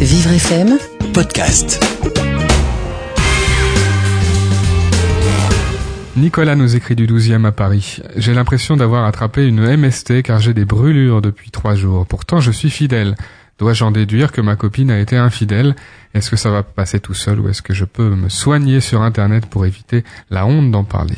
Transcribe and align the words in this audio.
Vivre 0.00 0.30
FM 0.30 0.78
podcast. 1.14 1.82
Nicolas 6.16 6.54
nous 6.54 6.76
écrit 6.76 6.94
du 6.94 7.06
12e 7.06 7.46
à 7.46 7.52
Paris. 7.52 8.00
J'ai 8.14 8.34
l'impression 8.34 8.76
d'avoir 8.76 9.06
attrapé 9.06 9.46
une 9.46 9.60
MST 9.76 10.22
car 10.22 10.38
j'ai 10.38 10.52
des 10.52 10.66
brûlures 10.66 11.22
depuis 11.22 11.50
trois 11.50 11.74
jours. 11.74 12.06
Pourtant, 12.06 12.40
je 12.40 12.50
suis 12.50 12.68
fidèle. 12.70 13.16
Dois-je 13.58 13.84
en 13.84 13.90
déduire 13.90 14.32
que 14.32 14.42
ma 14.42 14.54
copine 14.54 14.90
a 14.90 15.00
été 15.00 15.16
infidèle? 15.16 15.74
Est-ce 16.12 16.30
que 16.30 16.36
ça 16.36 16.50
va 16.50 16.62
passer 16.62 17.00
tout 17.00 17.14
seul 17.14 17.40
ou 17.40 17.48
est-ce 17.48 17.62
que 17.62 17.72
je 17.72 17.86
peux 17.86 18.10
me 18.10 18.28
soigner 18.28 18.80
sur 18.80 19.00
Internet 19.00 19.46
pour 19.46 19.64
éviter 19.64 20.04
la 20.28 20.44
honte 20.46 20.70
d'en 20.70 20.84
parler? 20.84 21.16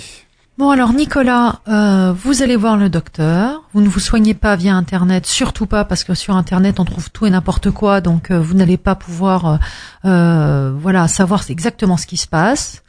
Bon 0.58 0.70
alors 0.70 0.92
Nicolas, 0.92 1.60
euh, 1.68 2.12
vous 2.12 2.42
allez 2.42 2.56
voir 2.56 2.76
le 2.76 2.90
docteur. 2.90 3.62
Vous 3.72 3.80
ne 3.80 3.86
vous 3.86 4.00
soignez 4.00 4.34
pas 4.34 4.56
via 4.56 4.74
Internet, 4.74 5.24
surtout 5.24 5.66
pas 5.66 5.84
parce 5.84 6.02
que 6.02 6.14
sur 6.14 6.34
Internet 6.34 6.80
on 6.80 6.84
trouve 6.84 7.12
tout 7.12 7.26
et 7.26 7.30
n'importe 7.30 7.70
quoi, 7.70 8.00
donc 8.00 8.32
euh, 8.32 8.40
vous 8.40 8.54
n'allez 8.54 8.76
pas 8.76 8.96
pouvoir, 8.96 9.60
euh, 10.04 10.72
voilà, 10.76 11.06
savoir 11.06 11.44
exactement 11.48 11.96
ce 11.96 12.08
qui 12.08 12.16
se 12.16 12.26
passe. 12.26 12.82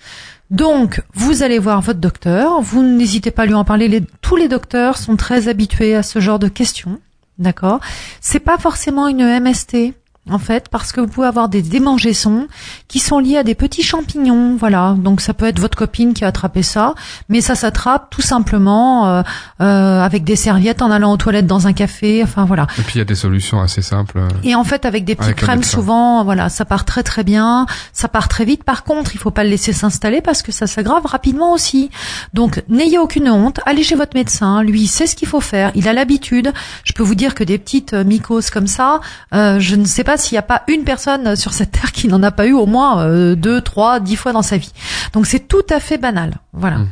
Donc 0.49 1.03
vous 1.13 1.43
allez 1.43 1.59
voir 1.59 1.79
votre 1.81 1.99
docteur. 1.99 2.59
Vous 2.59 2.81
n'hésitez 2.81 3.29
pas 3.29 3.43
à 3.43 3.45
lui 3.45 3.53
en 3.53 3.63
parler. 3.63 4.03
Tous 4.21 4.35
les 4.35 4.47
docteurs 4.47 4.97
sont 4.97 5.15
très 5.15 5.47
habitués 5.47 5.95
à 5.95 6.01
ce 6.01 6.17
genre 6.17 6.39
de 6.39 6.47
questions, 6.47 6.99
d'accord? 7.37 7.81
C'est 8.19 8.39
pas 8.39 8.57
forcément 8.57 9.07
une 9.07 9.39
MST. 9.39 9.93
En 10.29 10.39
fait, 10.39 10.69
parce 10.69 10.91
que 10.91 11.01
vous 11.01 11.07
pouvez 11.07 11.27
avoir 11.27 11.49
des 11.49 11.61
démangeaisons 11.61 12.47
qui 12.87 12.99
sont 12.99 13.19
liées 13.19 13.37
à 13.37 13.43
des 13.43 13.55
petits 13.55 13.83
champignons, 13.83 14.55
voilà. 14.57 14.95
Donc 14.97 15.21
ça 15.21 15.33
peut 15.33 15.45
être 15.45 15.59
votre 15.59 15.77
copine 15.77 16.13
qui 16.13 16.23
a 16.23 16.27
attrapé 16.27 16.63
ça, 16.63 16.93
mais 17.29 17.41
ça 17.41 17.55
s'attrape 17.55 18.09
tout 18.09 18.21
simplement 18.21 19.07
euh, 19.07 19.21
euh, 19.61 20.01
avec 20.01 20.23
des 20.23 20.35
serviettes 20.35 20.81
en 20.81 20.91
allant 20.91 21.11
aux 21.11 21.17
toilettes 21.17 21.47
dans 21.47 21.67
un 21.67 21.73
café, 21.73 22.21
enfin 22.23 22.45
voilà. 22.45 22.67
Et 22.77 22.81
puis 22.81 22.95
il 22.95 22.99
y 22.99 23.01
a 23.01 23.05
des 23.05 23.15
solutions 23.15 23.61
assez 23.61 23.81
simples. 23.81 24.21
Et 24.43 24.55
en 24.55 24.63
fait, 24.63 24.85
avec 24.85 25.05
des 25.05 25.15
petites 25.15 25.29
Avec 25.29 25.37
crèmes, 25.37 25.63
souvent, 25.63 26.23
voilà, 26.23 26.49
ça 26.49 26.65
part 26.65 26.85
très 26.85 27.03
très 27.03 27.23
bien, 27.23 27.65
ça 27.93 28.07
part 28.07 28.27
très 28.27 28.45
vite. 28.45 28.63
Par 28.63 28.83
contre, 28.83 29.15
il 29.15 29.19
faut 29.19 29.31
pas 29.31 29.43
le 29.43 29.49
laisser 29.49 29.73
s'installer 29.73 30.21
parce 30.21 30.41
que 30.41 30.51
ça 30.51 30.67
s'aggrave 30.67 31.05
rapidement 31.05 31.53
aussi. 31.53 31.89
Donc, 32.33 32.63
n'ayez 32.69 32.97
aucune 32.97 33.29
honte, 33.29 33.59
allez 33.65 33.83
chez 33.83 33.95
votre 33.95 34.15
médecin, 34.15 34.63
lui, 34.63 34.81
il 34.81 34.87
sait 34.87 35.07
ce 35.07 35.15
qu'il 35.15 35.27
faut 35.27 35.41
faire, 35.41 35.71
il 35.75 35.87
a 35.87 35.93
l'habitude. 35.93 36.53
Je 36.83 36.93
peux 36.93 37.03
vous 37.03 37.15
dire 37.15 37.35
que 37.35 37.43
des 37.43 37.57
petites 37.57 37.93
euh, 37.93 38.03
mycoses 38.03 38.49
comme 38.49 38.67
ça, 38.67 38.99
euh, 39.33 39.59
je 39.59 39.75
ne 39.75 39.85
sais 39.85 40.03
pas 40.03 40.17
s'il 40.19 40.35
n'y 40.35 40.39
a 40.39 40.43
pas 40.43 40.63
une 40.67 40.83
personne 40.83 41.35
sur 41.35 41.53
cette 41.53 41.71
terre 41.71 41.91
qui 41.91 42.07
n'en 42.07 42.21
a 42.23 42.31
pas 42.31 42.45
eu 42.45 42.53
au 42.53 42.65
moins 42.65 43.03
euh, 43.03 43.35
deux, 43.35 43.61
trois, 43.61 43.99
dix 43.99 44.15
fois 44.15 44.31
dans 44.33 44.41
sa 44.41 44.57
vie. 44.57 44.71
Donc, 45.13 45.25
c'est 45.25 45.47
tout 45.47 45.65
à 45.69 45.79
fait 45.79 45.97
banal. 45.97 46.35
Voilà. 46.53 46.77
Mhm. 46.77 46.87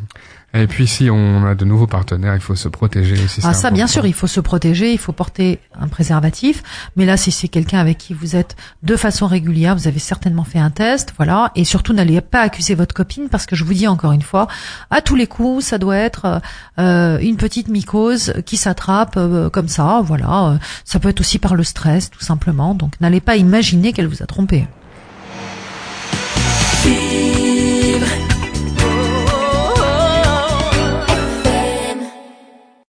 Et 0.53 0.65
puis 0.65 0.87
si 0.87 1.09
on 1.09 1.45
a 1.45 1.55
de 1.55 1.65
nouveaux 1.65 1.87
partenaires, 1.87 2.33
il 2.33 2.41
faut 2.41 2.55
se 2.55 2.69
protéger 2.69 3.21
aussi. 3.21 3.41
Ah 3.43 3.53
ça 3.53 3.69
bien 3.69 3.85
sûr, 3.85 4.05
il 4.05 4.13
faut 4.13 4.27
se 4.27 4.39
protéger, 4.39 4.93
il 4.93 4.97
faut 4.97 5.11
porter 5.11 5.59
un 5.77 5.87
préservatif. 5.87 6.63
Mais 6.95 7.05
là, 7.05 7.17
si 7.17 7.31
c'est 7.31 7.49
quelqu'un 7.49 7.79
avec 7.79 7.97
qui 7.97 8.13
vous 8.13 8.35
êtes 8.35 8.55
de 8.81 8.95
façon 8.95 9.27
régulière, 9.27 9.75
vous 9.75 9.87
avez 9.87 9.99
certainement 9.99 10.45
fait 10.45 10.59
un 10.59 10.69
test, 10.69 11.13
voilà. 11.17 11.51
Et 11.55 11.65
surtout, 11.65 11.93
n'allez 11.93 12.21
pas 12.21 12.41
accuser 12.41 12.75
votre 12.75 12.95
copine 12.95 13.27
parce 13.29 13.45
que 13.45 13.55
je 13.55 13.65
vous 13.65 13.73
dis 13.73 13.87
encore 13.87 14.13
une 14.13 14.21
fois, 14.21 14.47
à 14.89 15.01
tous 15.01 15.15
les 15.15 15.27
coups, 15.27 15.65
ça 15.65 15.77
doit 15.77 15.97
être 15.97 16.41
euh, 16.79 17.19
une 17.19 17.35
petite 17.35 17.67
mycose 17.67 18.33
qui 18.45 18.55
s'attrape 18.55 19.15
euh, 19.17 19.49
comme 19.49 19.67
ça, 19.67 20.01
voilà. 20.03 20.57
Ça 20.85 20.99
peut 20.99 21.09
être 21.09 21.19
aussi 21.19 21.39
par 21.39 21.55
le 21.55 21.63
stress, 21.63 22.09
tout 22.09 22.21
simplement. 22.21 22.73
Donc, 22.73 22.93
n'allez 23.01 23.21
pas 23.21 23.35
imaginer 23.35 23.91
qu'elle 23.91 24.07
vous 24.07 24.23
a 24.23 24.25
trompé. 24.25 24.65